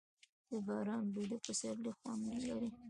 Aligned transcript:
د 0.49 0.51
باران 0.65 1.03
بوی 1.13 1.25
د 1.31 1.33
پسرلي 1.45 1.91
خوند 1.97 2.23
لري. 2.47 2.69